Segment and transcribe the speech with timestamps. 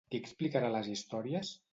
[0.13, 1.53] Qui explicarà les històries?